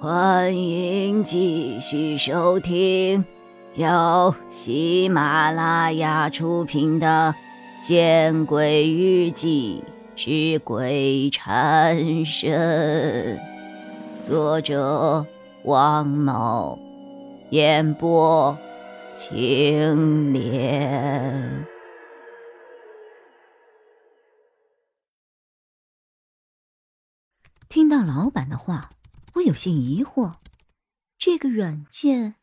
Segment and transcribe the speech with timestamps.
[0.00, 3.24] 欢迎继续收听
[3.74, 7.34] 由喜马拉雅出品的
[7.84, 9.82] 《见鬼日记
[10.14, 13.36] 之鬼缠身》，
[14.22, 15.26] 作者
[15.64, 16.78] 王某，
[17.50, 18.56] 演播
[19.12, 21.66] 青莲。
[27.68, 28.90] 听到老板的话。
[29.38, 30.36] 我有些疑惑，
[31.16, 32.36] 这个软件，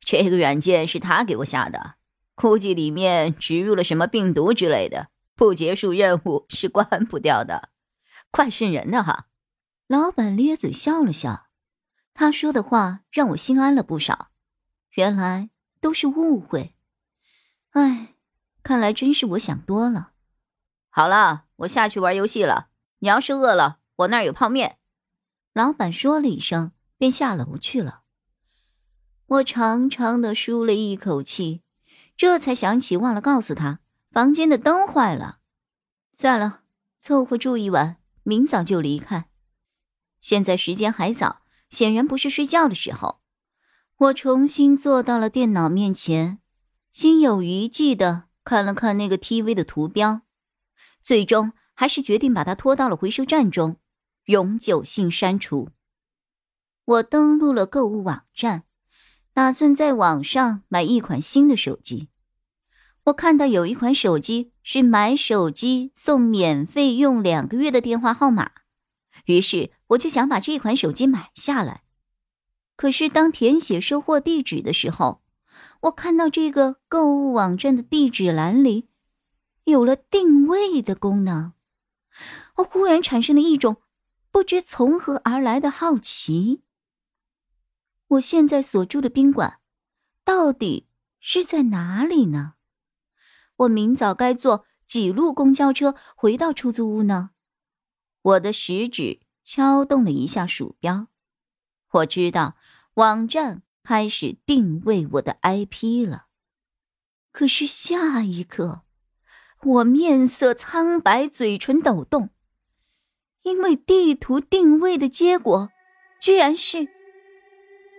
[0.00, 1.96] 这个软件是他给我下的，
[2.34, 7.70] 估计里面植入了什么病毒之类的，不结束任务是关不掉的，
[8.30, 9.28] 怪渗人的哈。
[9.88, 11.48] 老板咧嘴笑了笑，
[12.14, 14.28] 他说的话让我心安了不少，
[14.94, 15.50] 原来
[15.80, 16.74] 都是误会。
[17.70, 18.14] 哎，
[18.62, 20.12] 看来真是我想多了。
[20.88, 22.68] 好了，我下去玩游戏了，
[23.00, 24.78] 你要是饿了，我那儿有泡面。
[25.54, 28.02] 老板说了一声，便下楼去了。
[29.26, 31.62] 我长长的舒了一口气，
[32.16, 33.80] 这才想起忘了告诉他
[34.10, 35.40] 房间的灯坏了。
[36.10, 36.60] 算了，
[36.98, 39.28] 凑合住一晚，明早就离开。
[40.20, 43.20] 现在时间还早，显然不是睡觉的时候。
[43.96, 46.38] 我重新坐到了电脑面前，
[46.90, 50.22] 心有余悸的看了看那个 TV 的图标，
[51.02, 53.76] 最终还是决定把它拖到了回收站中。
[54.26, 55.70] 永久性删除。
[56.84, 58.64] 我登录了购物网站，
[59.32, 62.08] 打算在网上买一款新的手机。
[63.04, 68.52] 我看到有一款手机是买手机送免费用两个月的电话号码，
[69.26, 71.82] 于是我就想把这款手机买下来。
[72.76, 75.22] 可是当填写收货地址的时候，
[75.82, 78.88] 我看到这个购物网站的地址栏里
[79.64, 81.52] 有了定位的功能，
[82.56, 83.81] 我忽然产生了一种。
[84.32, 86.62] 不知从何而来的好奇。
[88.08, 89.60] 我现在所住的宾馆，
[90.24, 90.88] 到底
[91.20, 92.54] 是在哪里呢？
[93.56, 97.30] 我明早该坐几路公交车回到出租屋呢？
[98.22, 101.08] 我的食指敲动了一下鼠标，
[101.90, 102.56] 我知道
[102.94, 106.28] 网站开始定位我的 IP 了。
[107.32, 108.82] 可是下一刻，
[109.62, 112.30] 我面色苍白，嘴唇抖动。
[113.42, 115.70] 因为地图定位的结果，
[116.20, 116.86] 居然是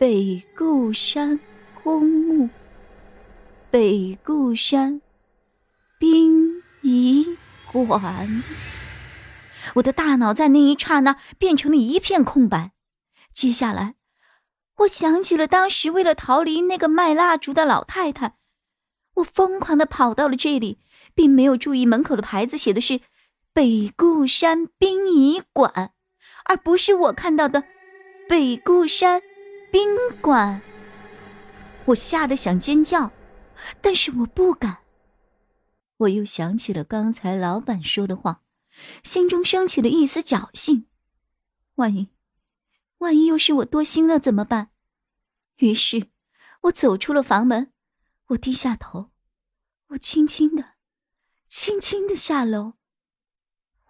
[0.00, 1.38] 北固山
[1.82, 2.48] 公墓、
[3.70, 5.00] 北固山
[5.98, 7.26] 殡仪
[7.70, 8.42] 馆。
[9.74, 12.72] 我的大脑在那一刹那变成了一片空白。
[13.34, 13.96] 接下来，
[14.78, 18.36] 我想起了当时为了逃离那个卖蜡烛的老太太，
[19.16, 20.78] 我疯狂的跑到了这里，
[21.14, 23.02] 并没有注意门口的牌子写的是。
[23.56, 25.94] 北固山殡仪馆，
[26.44, 27.64] 而不是我看到的
[28.28, 29.22] 北固山
[29.72, 29.88] 宾
[30.20, 30.60] 馆。
[31.86, 33.10] 我吓得想尖叫，
[33.80, 34.80] 但是我不敢。
[35.96, 38.42] 我又想起了刚才老板说的话，
[39.02, 40.84] 心中升起了一丝侥幸：
[41.76, 42.10] 万一，
[42.98, 44.68] 万一又是我多心了怎么办？
[45.56, 46.08] 于是，
[46.64, 47.72] 我走出了房门，
[48.26, 49.12] 我低下头，
[49.86, 50.72] 我轻轻的、
[51.48, 52.74] 轻轻的下楼。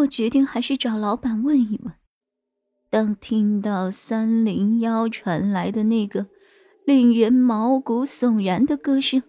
[0.00, 1.92] 我决定还是找老板问一问。
[2.88, 6.26] 当听到三零幺传来的那个
[6.84, 9.22] 令人毛骨悚然的歌声，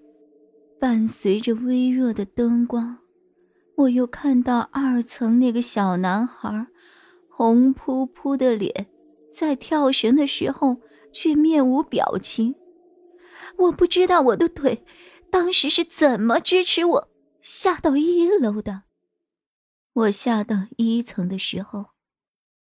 [0.79, 2.97] 伴随着微弱的灯光，
[3.75, 6.67] 我又看到二层那个小男孩
[7.29, 8.87] 红扑扑的脸，
[9.31, 10.77] 在跳绳的时候
[11.11, 12.55] 却面无表情。
[13.57, 14.83] 我不知道我的腿
[15.29, 17.09] 当时是怎么支持我
[17.41, 18.83] 下到一楼的。
[19.93, 21.89] 我下到一层的时候，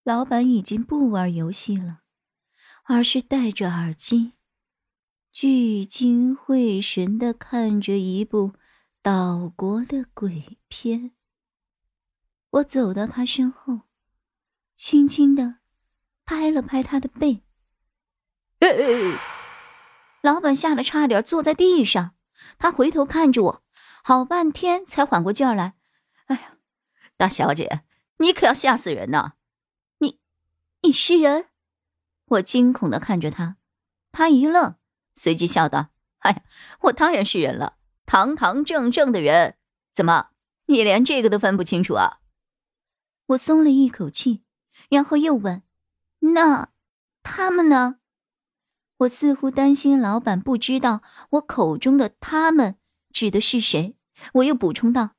[0.02, 2.00] 老板已经不玩游戏了，
[2.84, 4.32] 而是戴着耳机，
[5.30, 8.54] 聚精会神的看着一部
[9.02, 11.10] 岛国的鬼片。
[12.48, 13.80] 我走到他身后，
[14.74, 15.56] 轻轻的
[16.24, 17.42] 拍了拍他的背。
[20.22, 22.14] 老板吓得差点坐在地上，
[22.56, 23.62] 他回头看着我，
[24.02, 25.74] 好半天才缓过劲儿来。
[26.24, 26.54] 哎呀！
[27.18, 27.82] 大小姐，
[28.18, 29.32] 你可要吓死人呐！
[29.98, 30.20] 你，
[30.82, 31.48] 你是人？
[32.26, 33.56] 我惊恐的看着他，
[34.12, 34.76] 他一愣，
[35.16, 35.88] 随即笑道
[36.20, 36.42] ：“哎呀，
[36.82, 37.76] 我当然是人了，
[38.06, 39.56] 堂堂正正的人。
[39.90, 40.30] 怎么，
[40.66, 42.20] 你连这个都分不清楚啊？”
[43.26, 44.44] 我松了一口气，
[44.88, 45.64] 然后又问
[46.20, 46.68] ：“那
[47.24, 47.98] 他们呢？”
[48.98, 52.78] 我似乎担心老板不知道我口中的“他们”
[53.12, 53.96] 指的是谁，
[54.34, 55.16] 我又补充道：“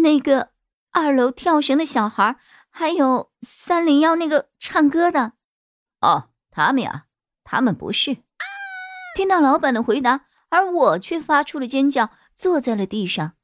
[0.00, 0.53] 那个。”
[0.94, 2.36] 二楼跳绳的小孩，
[2.70, 5.32] 还有三零幺那个唱歌的，
[6.00, 7.06] 哦，他们呀，
[7.42, 8.18] 他们不是。
[9.16, 13.34] 听到老板的回答，而我却发出了尖叫，坐在了地上。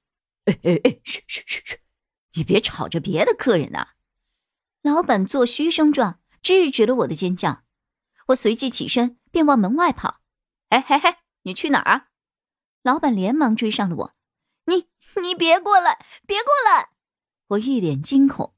[0.45, 1.81] 哎哎哎，嘘嘘嘘嘘，
[2.35, 3.89] 你别吵着别的客人呐！
[4.83, 7.65] 老板做嘘声状，制止了我的尖叫。
[8.29, 10.21] 我随即起身，便往门外跑。
[10.69, 12.07] 哎嘿嘿，你去哪儿啊？
[12.83, 14.15] 老板连忙追上了我。
[14.67, 14.89] 你
[15.21, 16.91] 你别过来，别过来！
[17.51, 18.55] 我一脸惊恐。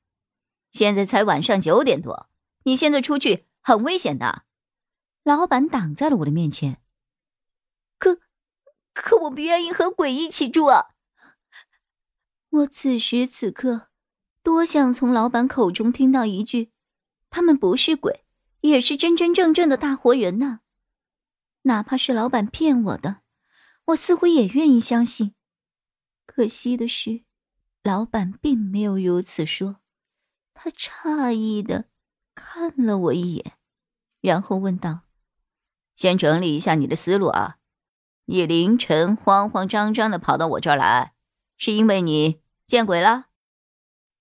[0.71, 2.29] 现在才晚上九点多，
[2.65, 4.45] 你现在出去很危险的。
[5.23, 6.83] 老板挡在了我的面前。
[7.99, 8.21] 可，
[8.93, 10.89] 可我不愿意和鬼一起住啊！
[12.49, 13.89] 我此时此刻
[14.43, 16.73] 多想从老板口中听到一句
[17.31, 18.25] ：“他们不是鬼，
[18.61, 20.61] 也是真真正正的大活人呢。”
[21.63, 23.23] 哪怕是老板骗我的，
[23.87, 25.35] 我似乎也愿意相信。
[26.27, 27.23] 可惜的是，
[27.83, 29.77] 老板并没有如此说。
[30.55, 31.87] 他诧异的
[32.35, 33.55] 看了我一眼，
[34.21, 35.01] 然后问道
[35.97, 37.59] ：“先整理一下你的思路啊！
[38.27, 41.15] 你凌晨慌慌张张的跑到我这儿来，
[41.57, 43.27] 是因为你见鬼了？”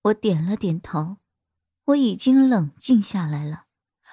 [0.02, 1.18] 我点了点头。
[1.86, 3.66] 我已经冷静下来了，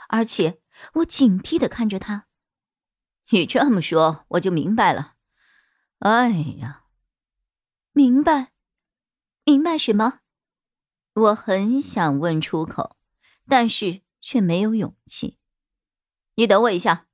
[0.10, 0.60] 而且
[0.96, 2.26] 我警惕的看着他。
[3.30, 5.16] 你这么说，我就明白了。
[6.00, 6.86] 哎呀，
[7.92, 8.52] 明白，
[9.46, 10.20] 明白什么？
[11.14, 12.96] 我很想问出口，
[13.48, 15.38] 但是却没有勇气。
[16.36, 17.08] 你等我一下，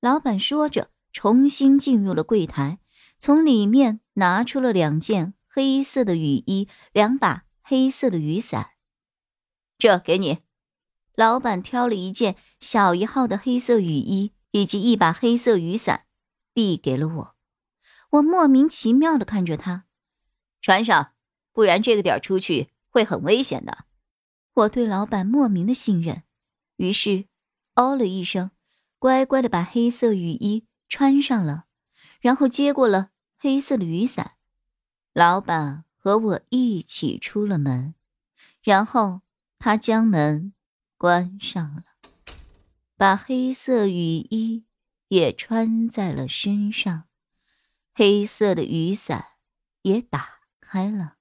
[0.00, 2.78] 老板说着，重新进入了柜台，
[3.18, 8.70] 从里面拿出了两件黑色的雨衣，两把黑色的雨伞。
[9.78, 10.40] 这给你。
[11.14, 14.32] 老板挑了一件小一号的黑色雨衣。
[14.54, 16.04] 以及一把黑色雨伞，
[16.52, 17.36] 递给了我。
[18.10, 19.86] 我莫名其妙的看着他，
[20.60, 21.11] 穿上，
[21.52, 23.84] 不然这个点出去会很危险的。
[24.54, 26.22] 我对老板莫名的信任，
[26.76, 27.26] 于是
[27.74, 28.50] 哦了一声，
[28.98, 31.64] 乖乖的把黑色雨衣穿上了，
[32.20, 34.32] 然后接过了黑色的雨伞。
[35.12, 37.94] 老板和我一起出了门，
[38.62, 39.22] 然后
[39.58, 40.52] 他将门
[40.98, 41.84] 关上了。
[42.96, 43.94] 把黑色雨
[44.30, 44.64] 衣
[45.08, 47.04] 也穿在了身上，
[47.92, 49.24] 黑色的雨伞
[49.82, 51.16] 也打开了。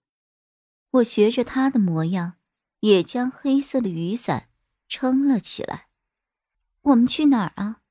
[0.91, 2.33] 我学着他的模样，
[2.81, 4.49] 也将黑色的雨伞
[4.88, 5.88] 撑了起来。
[6.81, 7.81] 我们去哪儿啊？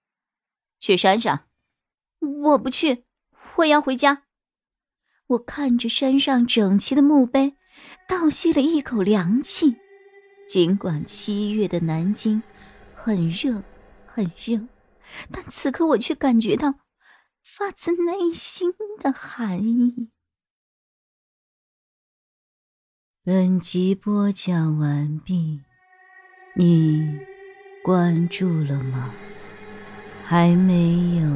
[0.79, 1.47] 去山上。
[2.21, 3.05] 我不去，
[3.57, 4.25] 我要回家。
[5.29, 7.57] 我看着山上整齐的墓碑，
[8.09, 9.77] 倒吸了一口凉气。
[10.47, 12.43] 尽管七月的南京
[12.95, 13.63] 很热。
[14.13, 14.67] 很热，
[15.31, 16.81] 但此刻我却感觉到
[17.45, 20.11] 发自内心的寒意。
[23.23, 25.61] 本集播讲完毕，
[26.55, 27.19] 你
[27.85, 29.11] 关注了吗？
[30.25, 31.29] 还没有？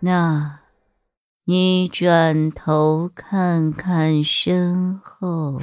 [0.00, 0.60] 那，
[1.44, 5.60] 你转头看看身后。